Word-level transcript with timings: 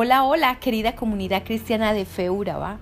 Hola, 0.00 0.22
hola, 0.22 0.60
querida 0.60 0.94
comunidad 0.94 1.42
cristiana 1.42 1.92
de 1.92 2.04
Feuraba. 2.04 2.78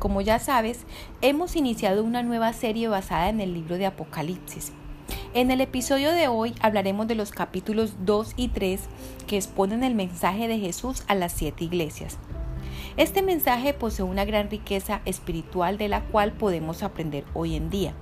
Como 0.00 0.20
ya 0.20 0.40
sabes, 0.40 0.84
hemos 1.20 1.54
iniciado 1.54 2.02
una 2.02 2.24
nueva 2.24 2.52
serie 2.52 2.88
basada 2.88 3.28
en 3.28 3.40
el 3.40 3.54
libro 3.54 3.78
de 3.78 3.86
Apocalipsis. 3.86 4.72
En 5.32 5.52
el 5.52 5.60
episodio 5.60 6.10
de 6.10 6.26
hoy 6.26 6.56
hablaremos 6.60 7.06
de 7.06 7.14
los 7.14 7.30
capítulos 7.30 7.94
2 8.00 8.32
y 8.36 8.48
3 8.48 8.80
que 9.28 9.36
exponen 9.36 9.84
el 9.84 9.94
mensaje 9.94 10.48
de 10.48 10.58
Jesús 10.58 11.04
a 11.06 11.14
las 11.14 11.30
siete 11.30 11.62
iglesias. 11.62 12.18
Este 12.96 13.22
mensaje 13.22 13.72
posee 13.72 14.04
una 14.04 14.24
gran 14.24 14.50
riqueza 14.50 15.02
espiritual 15.04 15.78
de 15.78 15.86
la 15.86 16.00
cual 16.06 16.32
podemos 16.32 16.82
aprender 16.82 17.22
hoy 17.32 17.54
en 17.54 17.70
día. 17.70 17.94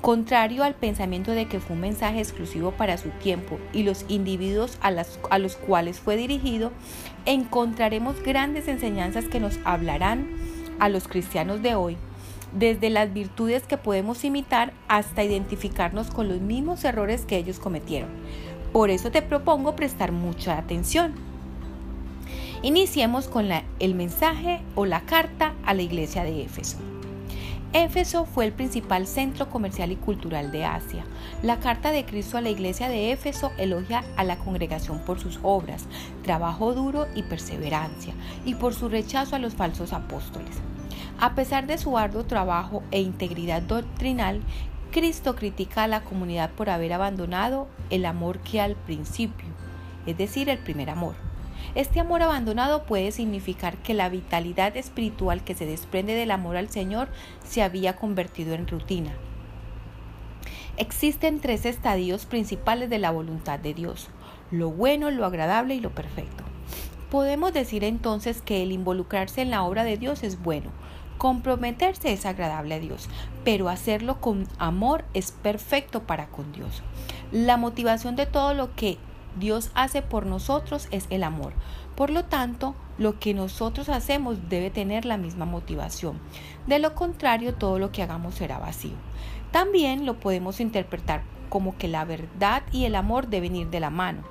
Contrario 0.00 0.64
al 0.64 0.74
pensamiento 0.74 1.32
de 1.32 1.46
que 1.46 1.60
fue 1.60 1.76
un 1.76 1.82
mensaje 1.82 2.20
exclusivo 2.20 2.70
para 2.70 2.96
su 2.96 3.10
tiempo 3.10 3.58
y 3.74 3.82
los 3.82 4.06
individuos 4.08 4.78
a, 4.80 4.92
a, 5.30 5.38
los 5.38 5.56
cuales 5.56 6.00
fue 6.00 6.16
dirigido, 6.16 6.72
encontraremos 7.26 8.22
grandes 8.22 8.66
enseñanzas 8.66 9.26
que 9.26 9.40
nos 9.40 9.58
hablarán 9.64 10.26
a 10.78 10.88
los 10.88 11.06
cristianos 11.06 11.60
de 11.60 11.74
hoy, 11.74 11.98
desde 12.58 12.88
las 12.88 13.12
virtudes 13.12 13.64
que 13.64 13.76
podemos 13.76 14.24
imitar 14.24 14.72
hasta 14.88 15.22
identificarnos 15.22 16.10
con 16.10 16.28
los 16.28 16.40
mismos 16.40 16.82
errores 16.84 17.26
que 17.26 17.36
ellos 17.36 17.58
cometieron. 17.58 18.08
Por 18.72 18.88
eso 18.88 19.10
te 19.10 19.20
propongo 19.20 19.76
prestar 19.76 20.12
mucha 20.12 20.56
atención. 20.56 21.12
Iniciemos 22.62 23.28
con 23.28 23.48
el 23.78 23.94
mensaje 23.94 24.62
o 24.76 24.86
la 24.86 25.02
carta 25.02 25.52
a 25.64 25.74
la 25.74 25.82
iglesia 25.82 26.24
de 26.24 26.42
Éfeso. 26.42 26.78
Éfeso 27.72 28.24
fue 28.24 28.46
el 28.46 28.52
principal 28.52 29.06
centro 29.06 29.48
comercial 29.48 29.92
y 29.92 29.96
cultural 29.96 30.50
de 30.50 30.64
Asia. 30.64 31.04
La 31.40 31.60
carta 31.60 31.92
de 31.92 32.04
Cristo 32.04 32.36
a 32.36 32.40
la 32.40 32.50
iglesia 32.50 32.88
de 32.88 33.12
Éfeso 33.12 33.52
elogia 33.58 34.02
a 34.16 34.24
la 34.24 34.38
congregación 34.38 34.98
por 35.04 35.20
sus 35.20 35.38
obras, 35.44 35.86
trabajo 36.24 36.74
duro 36.74 37.06
y 37.14 37.22
perseverancia, 37.22 38.12
y 38.44 38.56
por 38.56 38.74
su 38.74 38.88
rechazo 38.88 39.36
a 39.36 39.38
los 39.38 39.54
falsos 39.54 39.92
apóstoles. 39.92 40.56
A 41.20 41.36
pesar 41.36 41.68
de 41.68 41.78
su 41.78 41.96
arduo 41.96 42.24
trabajo 42.24 42.82
e 42.90 43.02
integridad 43.02 43.62
doctrinal, 43.62 44.40
Cristo 44.90 45.36
critica 45.36 45.84
a 45.84 45.88
la 45.88 46.02
comunidad 46.02 46.50
por 46.50 46.70
haber 46.70 46.92
abandonado 46.92 47.68
el 47.90 48.04
amor 48.04 48.40
que 48.40 48.60
al 48.60 48.74
principio, 48.74 49.46
es 50.06 50.18
decir, 50.18 50.48
el 50.48 50.58
primer 50.58 50.90
amor. 50.90 51.29
Este 51.76 52.00
amor 52.00 52.22
abandonado 52.22 52.82
puede 52.82 53.12
significar 53.12 53.76
que 53.76 53.94
la 53.94 54.08
vitalidad 54.08 54.76
espiritual 54.76 55.44
que 55.44 55.54
se 55.54 55.66
desprende 55.66 56.14
del 56.14 56.32
amor 56.32 56.56
al 56.56 56.68
Señor 56.68 57.08
se 57.44 57.62
había 57.62 57.94
convertido 57.94 58.54
en 58.54 58.66
rutina. 58.66 59.12
Existen 60.76 61.40
tres 61.40 61.66
estadios 61.66 62.26
principales 62.26 62.90
de 62.90 62.98
la 62.98 63.12
voluntad 63.12 63.60
de 63.60 63.74
Dios, 63.74 64.08
lo 64.50 64.70
bueno, 64.70 65.10
lo 65.12 65.24
agradable 65.24 65.76
y 65.76 65.80
lo 65.80 65.90
perfecto. 65.90 66.42
Podemos 67.08 67.52
decir 67.52 67.84
entonces 67.84 68.42
que 68.42 68.62
el 68.62 68.72
involucrarse 68.72 69.42
en 69.42 69.50
la 69.50 69.62
obra 69.62 69.84
de 69.84 69.96
Dios 69.96 70.24
es 70.24 70.42
bueno, 70.42 70.70
comprometerse 71.18 72.12
es 72.12 72.26
agradable 72.26 72.74
a 72.74 72.80
Dios, 72.80 73.08
pero 73.44 73.68
hacerlo 73.68 74.20
con 74.20 74.48
amor 74.58 75.04
es 75.14 75.30
perfecto 75.30 76.02
para 76.02 76.28
con 76.28 76.50
Dios. 76.50 76.82
La 77.30 77.56
motivación 77.56 78.16
de 78.16 78.26
todo 78.26 78.54
lo 78.54 78.74
que 78.74 78.98
Dios 79.38 79.70
hace 79.74 80.02
por 80.02 80.26
nosotros 80.26 80.88
es 80.90 81.06
el 81.10 81.22
amor. 81.22 81.52
Por 81.94 82.10
lo 82.10 82.24
tanto, 82.24 82.74
lo 82.98 83.18
que 83.18 83.34
nosotros 83.34 83.88
hacemos 83.88 84.48
debe 84.48 84.70
tener 84.70 85.04
la 85.04 85.16
misma 85.16 85.44
motivación. 85.44 86.18
De 86.66 86.78
lo 86.78 86.94
contrario, 86.94 87.54
todo 87.54 87.78
lo 87.78 87.92
que 87.92 88.02
hagamos 88.02 88.34
será 88.34 88.58
vacío. 88.58 88.96
También 89.50 90.06
lo 90.06 90.20
podemos 90.20 90.60
interpretar 90.60 91.22
como 91.48 91.76
que 91.76 91.88
la 91.88 92.04
verdad 92.04 92.62
y 92.72 92.84
el 92.84 92.94
amor 92.94 93.28
deben 93.28 93.56
ir 93.56 93.68
de 93.68 93.80
la 93.80 93.90
mano. 93.90 94.22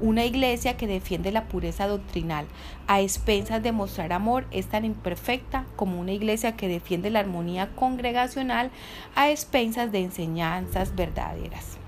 Una 0.00 0.24
iglesia 0.24 0.76
que 0.76 0.86
defiende 0.86 1.32
la 1.32 1.48
pureza 1.48 1.86
doctrinal 1.86 2.46
a 2.86 3.00
expensas 3.00 3.62
de 3.62 3.72
mostrar 3.72 4.12
amor 4.12 4.46
es 4.50 4.66
tan 4.66 4.84
imperfecta 4.84 5.66
como 5.76 6.00
una 6.00 6.12
iglesia 6.12 6.56
que 6.56 6.68
defiende 6.68 7.10
la 7.10 7.20
armonía 7.20 7.74
congregacional 7.74 8.70
a 9.14 9.30
expensas 9.30 9.90
de 9.90 10.02
enseñanzas 10.02 10.94
verdaderas. 10.94 11.78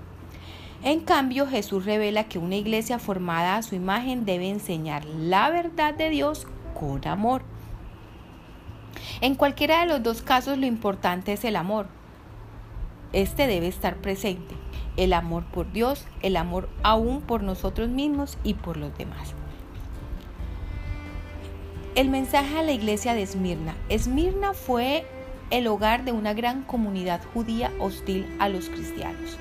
En 0.83 1.01
cambio, 1.01 1.45
Jesús 1.45 1.85
revela 1.85 2.23
que 2.23 2.39
una 2.39 2.55
iglesia 2.55 2.97
formada 2.97 3.55
a 3.55 3.61
su 3.61 3.75
imagen 3.75 4.25
debe 4.25 4.49
enseñar 4.49 5.05
la 5.05 5.51
verdad 5.51 5.93
de 5.93 6.09
Dios 6.09 6.47
con 6.73 7.07
amor. 7.07 7.43
En 9.21 9.35
cualquiera 9.35 9.81
de 9.81 9.85
los 9.85 10.01
dos 10.01 10.23
casos 10.23 10.57
lo 10.57 10.65
importante 10.65 11.33
es 11.33 11.45
el 11.45 11.55
amor. 11.55 11.87
Este 13.13 13.45
debe 13.45 13.67
estar 13.67 13.97
presente. 13.97 14.55
El 14.97 15.13
amor 15.13 15.45
por 15.45 15.71
Dios, 15.71 16.05
el 16.23 16.35
amor 16.35 16.67
aún 16.81 17.21
por 17.21 17.43
nosotros 17.43 17.89
mismos 17.89 18.39
y 18.43 18.55
por 18.55 18.77
los 18.77 18.97
demás. 18.97 19.35
El 21.93 22.09
mensaje 22.09 22.57
a 22.57 22.63
la 22.63 22.71
iglesia 22.71 23.13
de 23.13 23.21
Esmirna. 23.21 23.75
Esmirna 23.89 24.53
fue 24.53 25.05
el 25.51 25.67
hogar 25.67 26.05
de 26.05 26.11
una 26.11 26.33
gran 26.33 26.63
comunidad 26.63 27.21
judía 27.33 27.71
hostil 27.79 28.25
a 28.39 28.49
los 28.49 28.69
cristianos. 28.69 29.37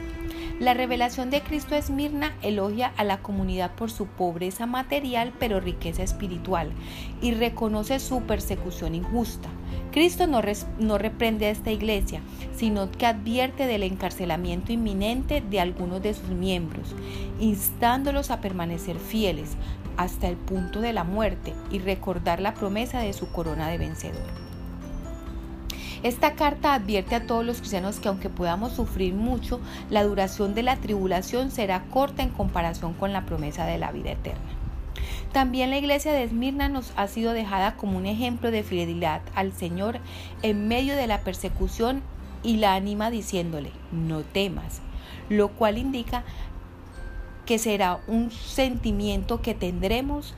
La 0.61 0.75
revelación 0.75 1.31
de 1.31 1.41
Cristo 1.41 1.75
Esmirna 1.75 2.35
elogia 2.43 2.93
a 2.99 3.03
la 3.03 3.23
comunidad 3.23 3.75
por 3.77 3.91
su 3.91 4.05
pobreza 4.05 4.67
material 4.67 5.33
pero 5.39 5.59
riqueza 5.59 6.03
espiritual 6.03 6.71
y 7.23 7.33
reconoce 7.33 7.99
su 7.99 8.25
persecución 8.25 8.95
injusta. 8.95 9.49
Cristo 9.91 10.27
no, 10.27 10.43
no, 10.79 10.99
reprende 10.99 11.47
a 11.47 11.51
esta 11.51 11.71
iglesia, 11.71 12.21
sino 12.55 12.93
que 12.93 13.07
advierte 13.07 13.67
del 13.67 13.85
encarcelamiento 13.85 14.71
inminente 14.71 15.41
de 15.41 15.61
algunos 15.61 16.03
de 16.03 16.13
sus 16.13 16.29
miembros, 16.29 16.95
instándolos 17.41 18.31
a 18.31 18.43
permanecer 18.43 18.99
fieles 18.99 19.57
hasta 19.97 20.29
el 20.29 20.37
punto 20.37 20.83
de 20.83 20.93
la 20.93 21.05
muerte 21.05 21.55
y 21.71 21.79
recordar 21.79 22.39
la 22.39 22.53
promesa 22.53 23.01
de 23.01 23.15
su 23.15 23.33
corona 23.33 23.71
de 23.71 23.79
vencedor. 23.79 24.50
Esta 26.03 26.33
carta 26.33 26.73
advierte 26.73 27.15
a 27.15 27.27
todos 27.27 27.45
los 27.45 27.59
cristianos 27.59 28.01
que 28.01 28.09
aunque 28.09 28.31
podamos 28.31 28.73
sufrir 28.73 29.13
mucho, 29.13 29.61
la 29.91 30.03
duración 30.03 30.55
de 30.55 30.63
la 30.63 30.77
tribulación 30.77 31.51
será 31.51 31.83
corta 31.91 32.23
en 32.23 32.31
comparación 32.31 32.95
con 32.95 33.13
la 33.13 33.27
promesa 33.27 33.67
de 33.67 33.77
la 33.77 33.93
vida 33.93 34.13
eterna. 34.13 34.41
También 35.33 35.69
la 35.69 35.77
iglesia 35.77 36.13
de 36.13 36.25
Esmirna 36.25 36.71
nos 36.71 36.93
ha 36.97 37.07
sido 37.07 37.35
dejada 37.35 37.77
como 37.77 37.99
un 37.99 38.07
ejemplo 38.07 38.51
de 38.51 38.63
fidelidad 38.63 39.21
al 39.35 39.53
Señor 39.53 39.99
en 40.43 40.69
medio 40.69 40.97
de 40.97 41.07
la 41.07 41.21
persecución 41.21 42.03
y 42.43 42.57
la 42.57 42.75
anima 42.75 43.11
diciéndole, 43.11 43.71
no 43.93 44.23
temas, 44.23 44.81
lo 45.29 45.49
cual 45.49 45.77
indica 45.77 46.25
que 47.45 47.59
será 47.59 48.01
un 48.07 48.31
sentimiento 48.31 49.43
que 49.43 49.55
tendremos 49.55 50.35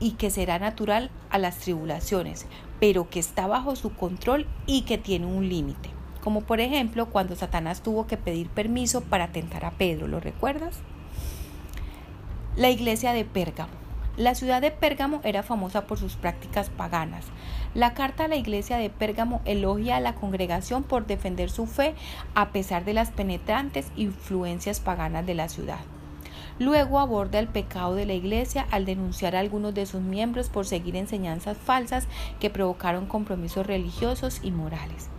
y 0.00 0.12
que 0.12 0.30
será 0.30 0.58
natural 0.58 1.10
a 1.30 1.38
las 1.38 1.58
tribulaciones, 1.58 2.46
pero 2.80 3.08
que 3.08 3.20
está 3.20 3.46
bajo 3.46 3.76
su 3.76 3.94
control 3.94 4.46
y 4.66 4.82
que 4.82 4.98
tiene 4.98 5.26
un 5.26 5.48
límite. 5.48 5.90
Como 6.22 6.40
por 6.40 6.60
ejemplo 6.60 7.06
cuando 7.06 7.36
Satanás 7.36 7.82
tuvo 7.82 8.06
que 8.06 8.16
pedir 8.16 8.48
permiso 8.48 9.00
para 9.02 9.28
tentar 9.28 9.64
a 9.64 9.70
Pedro, 9.72 10.08
¿lo 10.08 10.20
recuerdas? 10.20 10.78
La 12.56 12.70
iglesia 12.70 13.12
de 13.12 13.24
Pérgamo. 13.24 13.72
La 14.16 14.34
ciudad 14.34 14.62
de 14.62 14.70
Pérgamo 14.70 15.20
era 15.24 15.42
famosa 15.42 15.86
por 15.86 15.98
sus 15.98 16.16
prácticas 16.16 16.70
paganas. 16.70 17.26
La 17.74 17.92
carta 17.92 18.24
a 18.24 18.28
la 18.28 18.36
iglesia 18.36 18.78
de 18.78 18.88
Pérgamo 18.88 19.42
elogia 19.44 19.96
a 19.96 20.00
la 20.00 20.14
congregación 20.14 20.82
por 20.84 21.06
defender 21.06 21.50
su 21.50 21.66
fe 21.66 21.94
a 22.34 22.48
pesar 22.48 22.86
de 22.86 22.94
las 22.94 23.10
penetrantes 23.10 23.88
influencias 23.94 24.80
paganas 24.80 25.26
de 25.26 25.34
la 25.34 25.50
ciudad. 25.50 25.80
Luego 26.58 26.98
aborda 27.00 27.38
el 27.38 27.48
pecado 27.48 27.94
de 27.94 28.06
la 28.06 28.14
Iglesia 28.14 28.66
al 28.70 28.86
denunciar 28.86 29.36
a 29.36 29.40
algunos 29.40 29.74
de 29.74 29.84
sus 29.84 30.00
miembros 30.00 30.48
por 30.48 30.66
seguir 30.66 30.96
enseñanzas 30.96 31.58
falsas 31.58 32.08
que 32.40 32.48
provocaron 32.48 33.06
compromisos 33.06 33.66
religiosos 33.66 34.40
y 34.42 34.50
morales. 34.52 35.10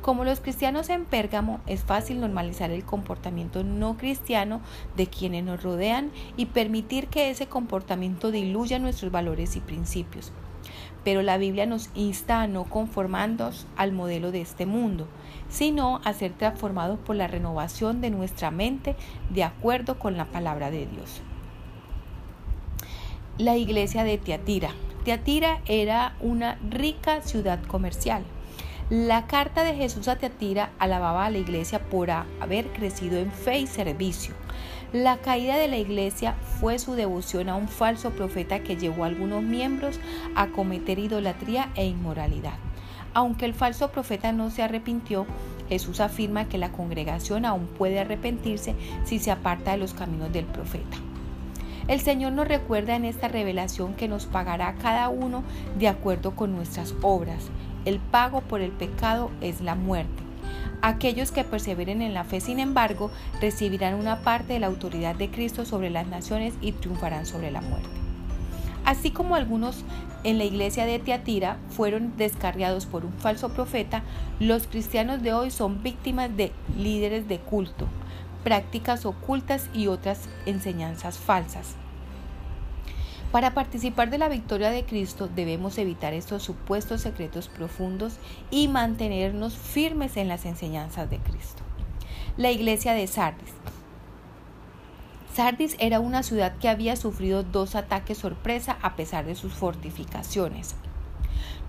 Como 0.00 0.24
los 0.24 0.40
cristianos 0.40 0.88
en 0.88 1.04
Pérgamo, 1.04 1.60
es 1.66 1.82
fácil 1.82 2.20
normalizar 2.20 2.70
el 2.70 2.84
comportamiento 2.84 3.64
no 3.64 3.96
cristiano 3.96 4.60
de 4.96 5.08
quienes 5.08 5.44
nos 5.44 5.62
rodean 5.62 6.12
y 6.36 6.46
permitir 6.46 7.08
que 7.08 7.28
ese 7.28 7.46
comportamiento 7.46 8.30
diluya 8.30 8.78
nuestros 8.78 9.12
valores 9.12 9.56
y 9.56 9.60
principios. 9.60 10.32
Pero 11.06 11.22
la 11.22 11.38
Biblia 11.38 11.66
nos 11.66 11.90
insta 11.94 12.42
a 12.42 12.48
no 12.48 12.64
conformarnos 12.64 13.68
al 13.76 13.92
modelo 13.92 14.32
de 14.32 14.40
este 14.40 14.66
mundo, 14.66 15.06
sino 15.48 16.00
a 16.02 16.12
ser 16.12 16.32
transformados 16.32 16.98
por 16.98 17.14
la 17.14 17.28
renovación 17.28 18.00
de 18.00 18.10
nuestra 18.10 18.50
mente 18.50 18.96
de 19.30 19.44
acuerdo 19.44 20.00
con 20.00 20.16
la 20.16 20.24
palabra 20.24 20.72
de 20.72 20.84
Dios. 20.86 21.22
La 23.38 23.56
iglesia 23.56 24.02
de 24.02 24.18
Teatira. 24.18 24.70
Teatira 25.04 25.60
era 25.66 26.16
una 26.18 26.58
rica 26.68 27.22
ciudad 27.22 27.62
comercial. 27.62 28.24
La 28.90 29.28
carta 29.28 29.62
de 29.62 29.76
Jesús 29.76 30.08
a 30.08 30.16
Teatira 30.16 30.70
alababa 30.80 31.26
a 31.26 31.30
la 31.30 31.38
iglesia 31.38 31.78
por 31.88 32.10
haber 32.10 32.72
crecido 32.72 33.16
en 33.18 33.30
fe 33.30 33.60
y 33.60 33.68
servicio. 33.68 34.34
La 34.92 35.18
caída 35.18 35.56
de 35.56 35.66
la 35.66 35.78
iglesia 35.78 36.36
fue 36.60 36.78
su 36.78 36.94
devoción 36.94 37.48
a 37.48 37.56
un 37.56 37.66
falso 37.66 38.10
profeta 38.10 38.60
que 38.60 38.76
llevó 38.76 39.02
a 39.02 39.08
algunos 39.08 39.42
miembros 39.42 39.98
a 40.36 40.46
cometer 40.46 41.00
idolatría 41.00 41.70
e 41.74 41.86
inmoralidad. 41.86 42.54
Aunque 43.12 43.46
el 43.46 43.54
falso 43.54 43.90
profeta 43.90 44.30
no 44.30 44.50
se 44.50 44.62
arrepintió, 44.62 45.26
Jesús 45.68 45.98
afirma 45.98 46.48
que 46.48 46.58
la 46.58 46.70
congregación 46.70 47.44
aún 47.44 47.66
puede 47.66 47.98
arrepentirse 47.98 48.76
si 49.04 49.18
se 49.18 49.32
aparta 49.32 49.72
de 49.72 49.78
los 49.78 49.92
caminos 49.92 50.32
del 50.32 50.44
profeta. 50.44 50.96
El 51.88 52.00
Señor 52.00 52.32
nos 52.32 52.46
recuerda 52.46 52.94
en 52.94 53.04
esta 53.04 53.26
revelación 53.26 53.94
que 53.94 54.06
nos 54.06 54.26
pagará 54.26 54.74
cada 54.74 55.08
uno 55.08 55.42
de 55.78 55.88
acuerdo 55.88 56.36
con 56.36 56.54
nuestras 56.54 56.94
obras. 57.02 57.48
El 57.84 57.98
pago 57.98 58.40
por 58.40 58.60
el 58.60 58.70
pecado 58.70 59.30
es 59.40 59.60
la 59.60 59.74
muerte. 59.74 60.25
Aquellos 60.86 61.32
que 61.32 61.42
perseveren 61.42 62.00
en 62.00 62.14
la 62.14 62.22
fe, 62.22 62.40
sin 62.40 62.60
embargo, 62.60 63.10
recibirán 63.40 63.94
una 63.94 64.20
parte 64.20 64.52
de 64.52 64.60
la 64.60 64.68
autoridad 64.68 65.16
de 65.16 65.28
Cristo 65.28 65.64
sobre 65.64 65.90
las 65.90 66.06
naciones 66.06 66.54
y 66.60 66.70
triunfarán 66.70 67.26
sobre 67.26 67.50
la 67.50 67.60
muerte. 67.60 67.88
Así 68.84 69.10
como 69.10 69.34
algunos 69.34 69.82
en 70.22 70.38
la 70.38 70.44
iglesia 70.44 70.86
de 70.86 71.00
Teatira 71.00 71.56
fueron 71.70 72.16
descarriados 72.16 72.86
por 72.86 73.04
un 73.04 73.12
falso 73.14 73.48
profeta, 73.48 74.04
los 74.38 74.68
cristianos 74.68 75.24
de 75.24 75.32
hoy 75.32 75.50
son 75.50 75.82
víctimas 75.82 76.36
de 76.36 76.52
líderes 76.78 77.26
de 77.26 77.40
culto, 77.40 77.88
prácticas 78.44 79.06
ocultas 79.06 79.68
y 79.74 79.88
otras 79.88 80.28
enseñanzas 80.46 81.18
falsas. 81.18 81.74
Para 83.36 83.52
participar 83.52 84.08
de 84.08 84.16
la 84.16 84.30
victoria 84.30 84.70
de 84.70 84.86
Cristo 84.86 85.28
debemos 85.28 85.76
evitar 85.76 86.14
estos 86.14 86.42
supuestos 86.42 87.02
secretos 87.02 87.48
profundos 87.48 88.16
y 88.50 88.66
mantenernos 88.66 89.58
firmes 89.58 90.16
en 90.16 90.28
las 90.28 90.46
enseñanzas 90.46 91.10
de 91.10 91.18
Cristo. 91.18 91.62
La 92.38 92.50
iglesia 92.50 92.94
de 92.94 93.06
Sardis. 93.06 93.52
Sardis 95.34 95.76
era 95.80 96.00
una 96.00 96.22
ciudad 96.22 96.56
que 96.56 96.70
había 96.70 96.96
sufrido 96.96 97.42
dos 97.42 97.74
ataques 97.74 98.16
sorpresa 98.16 98.78
a 98.80 98.96
pesar 98.96 99.26
de 99.26 99.34
sus 99.34 99.52
fortificaciones. 99.52 100.74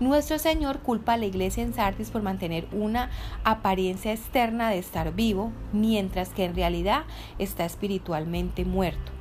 Nuestro 0.00 0.38
Señor 0.38 0.78
culpa 0.78 1.12
a 1.12 1.16
la 1.18 1.26
iglesia 1.26 1.64
en 1.64 1.74
Sardis 1.74 2.08
por 2.08 2.22
mantener 2.22 2.66
una 2.72 3.10
apariencia 3.44 4.14
externa 4.14 4.70
de 4.70 4.78
estar 4.78 5.14
vivo, 5.14 5.52
mientras 5.74 6.30
que 6.30 6.46
en 6.46 6.54
realidad 6.54 7.02
está 7.38 7.66
espiritualmente 7.66 8.64
muerto. 8.64 9.17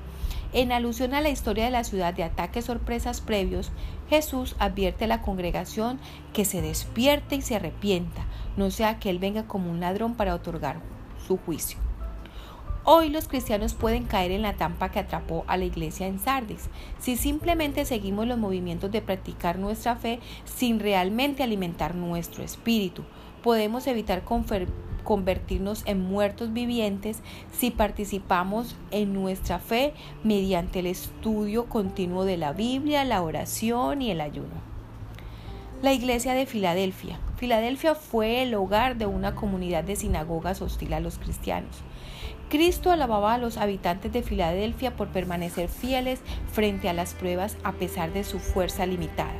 En 0.57 0.71
alusión 0.71 1.13
a 1.13 1.21
la 1.21 1.29
historia 1.29 1.65
de 1.65 1.69
la 1.69 1.83
ciudad 1.83 2.15
de 2.15 2.23
ataques 2.23 2.65
sorpresas 2.65 3.21
previos, 3.21 3.69
Jesús 4.09 4.55
advierte 4.57 5.05
a 5.05 5.07
la 5.07 5.21
congregación 5.21 5.99
que 6.33 6.45
se 6.45 6.63
despierte 6.63 7.35
y 7.35 7.43
se 7.43 7.57
arrepienta, 7.57 8.25
no 8.55 8.71
sea 8.71 8.97
que 8.97 9.11
Él 9.11 9.19
venga 9.19 9.45
como 9.45 9.69
un 9.69 9.81
ladrón 9.81 10.15
para 10.15 10.33
otorgar 10.33 10.81
su 11.27 11.37
juicio. 11.37 11.77
Hoy 12.85 13.09
los 13.09 13.27
cristianos 13.27 13.75
pueden 13.75 14.05
caer 14.05 14.31
en 14.31 14.41
la 14.41 14.53
trampa 14.53 14.89
que 14.89 14.97
atrapó 14.97 15.45
a 15.45 15.57
la 15.57 15.65
iglesia 15.65 16.07
en 16.07 16.17
Sardis, 16.17 16.71
si 16.97 17.17
simplemente 17.17 17.85
seguimos 17.85 18.25
los 18.25 18.39
movimientos 18.39 18.91
de 18.91 19.03
practicar 19.03 19.59
nuestra 19.59 19.95
fe 19.95 20.19
sin 20.45 20.79
realmente 20.79 21.43
alimentar 21.43 21.93
nuestro 21.93 22.43
espíritu. 22.43 23.03
Podemos 23.47 23.87
evitar 23.87 24.23
convertirnos 25.05 25.83
en 25.85 26.01
muertos 26.01 26.51
vivientes 26.51 27.21
si 27.53 27.71
participamos 27.71 28.75
en 28.91 29.13
nuestra 29.13 29.57
fe 29.57 29.93
mediante 30.21 30.79
el 30.79 30.85
estudio 30.85 31.67
continuo 31.67 32.25
de 32.25 32.35
la 32.35 32.51
Biblia, 32.51 33.05
la 33.05 33.21
oración 33.21 34.01
y 34.01 34.11
el 34.11 34.19
ayuno. 34.19 34.53
La 35.81 35.93
iglesia 35.93 36.33
de 36.33 36.45
Filadelfia. 36.45 37.21
Filadelfia 37.37 37.95
fue 37.95 38.41
el 38.43 38.53
hogar 38.53 38.97
de 38.97 39.05
una 39.05 39.33
comunidad 39.33 39.85
de 39.85 39.95
sinagogas 39.95 40.61
hostil 40.61 40.91
a 40.93 40.99
los 40.99 41.17
cristianos. 41.17 41.77
Cristo 42.49 42.91
alababa 42.91 43.35
a 43.35 43.37
los 43.37 43.55
habitantes 43.55 44.11
de 44.11 44.23
Filadelfia 44.23 44.97
por 44.97 45.07
permanecer 45.07 45.69
fieles 45.69 46.19
frente 46.51 46.89
a 46.89 46.93
las 46.93 47.13
pruebas 47.13 47.55
a 47.63 47.71
pesar 47.71 48.11
de 48.11 48.25
su 48.25 48.39
fuerza 48.39 48.85
limitada. 48.85 49.31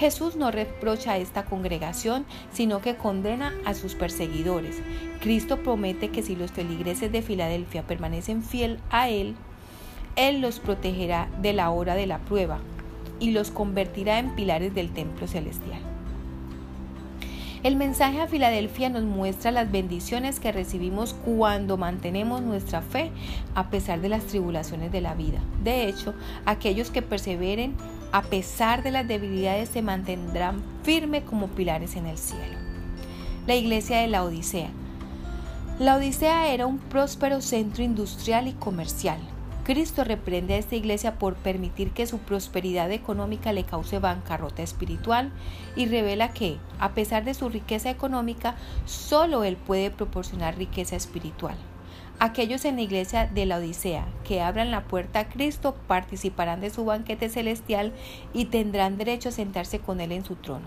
Jesús 0.00 0.34
no 0.34 0.50
reprocha 0.50 1.12
a 1.12 1.18
esta 1.18 1.44
congregación, 1.44 2.24
sino 2.54 2.80
que 2.80 2.96
condena 2.96 3.52
a 3.66 3.74
sus 3.74 3.94
perseguidores. 3.94 4.80
Cristo 5.20 5.58
promete 5.58 6.08
que 6.08 6.22
si 6.22 6.36
los 6.36 6.52
feligreses 6.52 7.12
de 7.12 7.20
Filadelfia 7.20 7.86
permanecen 7.86 8.42
fiel 8.42 8.78
a 8.88 9.10
Él, 9.10 9.34
Él 10.16 10.40
los 10.40 10.58
protegerá 10.58 11.28
de 11.42 11.52
la 11.52 11.68
hora 11.68 11.96
de 11.96 12.06
la 12.06 12.18
prueba 12.18 12.60
y 13.18 13.32
los 13.32 13.50
convertirá 13.50 14.18
en 14.18 14.34
pilares 14.34 14.74
del 14.74 14.90
templo 14.90 15.26
celestial. 15.26 15.80
El 17.62 17.76
mensaje 17.76 18.22
a 18.22 18.26
Filadelfia 18.26 18.88
nos 18.88 19.02
muestra 19.02 19.50
las 19.50 19.70
bendiciones 19.70 20.40
que 20.40 20.50
recibimos 20.50 21.12
cuando 21.12 21.76
mantenemos 21.76 22.40
nuestra 22.40 22.80
fe 22.80 23.10
a 23.54 23.68
pesar 23.68 24.00
de 24.00 24.08
las 24.08 24.24
tribulaciones 24.24 24.92
de 24.92 25.02
la 25.02 25.12
vida. 25.12 25.40
De 25.62 25.86
hecho, 25.86 26.14
aquellos 26.46 26.90
que 26.90 27.02
perseveren 27.02 27.74
a 28.12 28.22
pesar 28.22 28.82
de 28.82 28.90
las 28.90 29.06
debilidades 29.06 29.68
se 29.68 29.82
mantendrán 29.82 30.62
firmes 30.82 31.24
como 31.24 31.48
pilares 31.48 31.96
en 31.96 32.06
el 32.06 32.18
cielo. 32.18 32.58
La 33.46 33.54
iglesia 33.54 33.98
de 33.98 34.08
la 34.08 34.24
Odisea. 34.24 34.70
La 35.78 35.96
Odisea 35.96 36.52
era 36.52 36.66
un 36.66 36.78
próspero 36.78 37.40
centro 37.40 37.82
industrial 37.82 38.48
y 38.48 38.52
comercial 38.52 39.20
Cristo 39.70 40.02
reprende 40.02 40.54
a 40.54 40.56
esta 40.56 40.74
iglesia 40.74 41.18
por 41.18 41.34
permitir 41.34 41.92
que 41.92 42.06
su 42.06 42.18
prosperidad 42.18 42.90
económica 42.90 43.52
le 43.52 43.62
cause 43.62 44.00
bancarrota 44.00 44.62
espiritual 44.62 45.30
y 45.76 45.86
revela 45.86 46.32
que, 46.32 46.56
a 46.78 46.90
pesar 46.90 47.24
de 47.24 47.34
su 47.34 47.48
riqueza 47.48 47.88
económica, 47.90 48.56
solo 48.86 49.44
Él 49.44 49.56
puede 49.56 49.92
proporcionar 49.92 50.56
riqueza 50.56 50.96
espiritual. 50.96 51.56
Aquellos 52.18 52.64
en 52.64 52.76
la 52.76 52.82
iglesia 52.82 53.26
de 53.26 53.46
la 53.46 53.56
Odisea 53.56 54.06
que 54.24 54.42
abran 54.42 54.70
la 54.70 54.84
puerta 54.84 55.20
a 55.20 55.28
Cristo 55.28 55.74
participarán 55.86 56.60
de 56.60 56.70
su 56.70 56.84
banquete 56.84 57.28
celestial 57.28 57.92
y 58.34 58.46
tendrán 58.46 58.98
derecho 58.98 59.30
a 59.30 59.32
sentarse 59.32 59.78
con 59.78 60.00
Él 60.00 60.12
en 60.12 60.24
su 60.24 60.36
trono. 60.36 60.66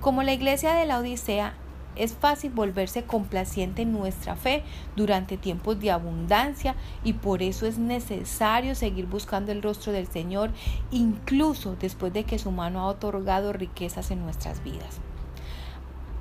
Como 0.00 0.22
la 0.22 0.32
iglesia 0.32 0.74
de 0.74 0.86
la 0.86 0.98
Odisea 0.98 1.54
es 1.96 2.12
fácil 2.12 2.52
volverse 2.52 3.04
complaciente 3.04 3.82
en 3.82 3.92
nuestra 3.92 4.36
fe 4.36 4.62
durante 4.94 5.36
tiempos 5.36 5.80
de 5.80 5.90
abundancia 5.90 6.76
y 7.02 7.14
por 7.14 7.42
eso 7.42 7.66
es 7.66 7.78
necesario 7.78 8.74
seguir 8.74 9.06
buscando 9.06 9.50
el 9.50 9.62
rostro 9.62 9.92
del 9.92 10.06
Señor 10.06 10.50
incluso 10.90 11.74
después 11.74 12.12
de 12.12 12.24
que 12.24 12.38
su 12.38 12.50
mano 12.50 12.80
ha 12.80 12.86
otorgado 12.86 13.52
riquezas 13.52 14.10
en 14.10 14.20
nuestras 14.20 14.62
vidas. 14.62 15.00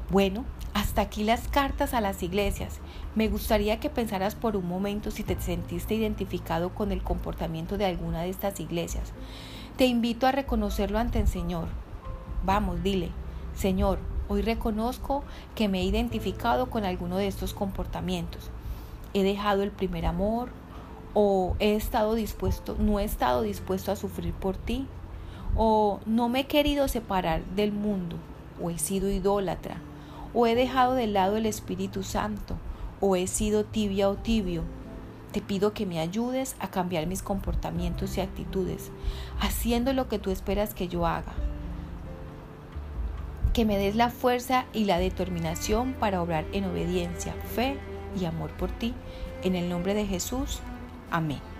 Bueno, 0.09 0.45
hasta 0.73 1.01
aquí 1.01 1.23
las 1.23 1.47
cartas 1.47 1.93
a 1.93 2.01
las 2.01 2.21
iglesias. 2.23 2.79
Me 3.15 3.27
gustaría 3.27 3.79
que 3.79 3.89
pensaras 3.89 4.35
por 4.35 4.55
un 4.55 4.67
momento 4.67 5.11
si 5.11 5.23
te 5.23 5.39
sentiste 5.39 5.95
identificado 5.95 6.69
con 6.73 6.91
el 6.91 7.01
comportamiento 7.01 7.77
de 7.77 7.85
alguna 7.85 8.21
de 8.21 8.29
estas 8.29 8.59
iglesias. 8.59 9.13
Te 9.77 9.85
invito 9.85 10.27
a 10.27 10.31
reconocerlo 10.31 10.99
ante 10.99 11.19
el 11.19 11.27
Señor. 11.27 11.67
Vamos, 12.43 12.83
dile, 12.83 13.09
Señor, 13.55 13.99
Hoy 14.27 14.41
reconozco 14.41 15.23
que 15.53 15.67
me 15.67 15.81
he 15.81 15.83
identificado 15.83 16.67
con 16.71 16.83
alguno 16.83 17.17
de 17.17 17.27
estos 17.27 17.53
comportamientos. 17.53 18.49
He 19.13 19.21
dejado 19.21 19.61
el 19.61 19.69
primer 19.69 20.07
amor 20.07 20.49
o 21.13 21.55
he 21.59 21.75
estado 21.75 22.15
dispuesto, 22.15 22.75
no 22.79 22.99
he 22.99 23.03
estado 23.03 23.43
dispuesto 23.43 23.91
a 23.91 23.95
sufrir 23.95 24.33
por 24.33 24.57
ti 24.57 24.87
o 25.55 25.99
no 26.07 26.27
me 26.27 26.41
he 26.41 26.47
querido 26.47 26.87
separar 26.87 27.45
del 27.55 27.71
mundo 27.71 28.17
o 28.61 28.71
he 28.71 28.79
sido 28.79 29.09
idólatra 29.09 29.77
o 30.35 30.45
he 30.45 30.53
dejado 30.53 30.93
de 30.93 31.07
lado 31.07 31.37
el 31.37 31.47
Espíritu 31.47 32.03
Santo 32.03 32.57
o 33.01 33.15
he 33.15 33.25
sido 33.25 33.63
tibia 33.63 34.09
o 34.09 34.15
tibio. 34.15 34.63
Te 35.31 35.41
pido 35.41 35.73
que 35.73 35.87
me 35.87 35.99
ayudes 35.99 36.55
a 36.59 36.69
cambiar 36.69 37.07
mis 37.07 37.23
comportamientos 37.23 38.17
y 38.17 38.21
actitudes, 38.21 38.91
haciendo 39.39 39.93
lo 39.93 40.07
que 40.07 40.19
tú 40.19 40.29
esperas 40.29 40.73
que 40.73 40.87
yo 40.87 41.07
haga 41.07 41.33
que 43.55 43.63
me 43.63 43.77
des 43.77 43.95
la 43.95 44.09
fuerza 44.09 44.65
y 44.73 44.83
la 44.83 44.99
determinación 44.99 45.93
para 45.93 46.21
obrar 46.21 46.43
en 46.51 46.65
obediencia, 46.65 47.33
fe 47.55 47.77
y 48.19 48.25
amor 48.25 48.51
por 48.51 48.69
ti. 48.69 48.93
En 49.43 49.55
el 49.55 49.69
nombre 49.69 49.93
de 49.93 50.05
Jesús. 50.05 50.59
Amén. 51.09 51.54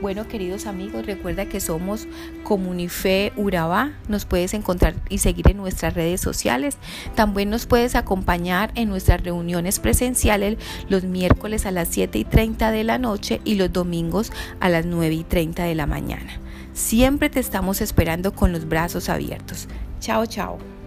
Bueno, 0.00 0.26
queridos 0.28 0.66
amigos, 0.66 1.04
recuerda 1.04 1.46
que 1.46 1.60
somos 1.60 2.08
Comunife 2.42 3.32
Urabá. 3.36 3.92
Nos 4.08 4.24
puedes 4.24 4.54
encontrar 4.54 4.94
y 5.10 5.18
seguir 5.18 5.50
en 5.50 5.58
nuestras 5.58 5.92
redes 5.92 6.22
sociales. 6.22 6.78
También 7.14 7.50
nos 7.50 7.66
puedes 7.66 7.94
acompañar 7.94 8.72
en 8.76 8.88
nuestras 8.88 9.22
reuniones 9.22 9.78
presenciales 9.78 10.56
los 10.88 11.04
miércoles 11.04 11.66
a 11.66 11.70
las 11.70 11.88
7 11.88 12.18
y 12.18 12.24
30 12.24 12.70
de 12.70 12.84
la 12.84 12.96
noche 12.96 13.42
y 13.44 13.56
los 13.56 13.72
domingos 13.72 14.32
a 14.60 14.70
las 14.70 14.86
9 14.86 15.14
y 15.14 15.24
30 15.24 15.64
de 15.64 15.74
la 15.74 15.86
mañana. 15.86 16.40
Siempre 16.72 17.28
te 17.28 17.40
estamos 17.40 17.82
esperando 17.82 18.32
con 18.32 18.52
los 18.52 18.66
brazos 18.66 19.10
abiertos. 19.10 19.68
Chao, 20.00 20.24
chao. 20.24 20.79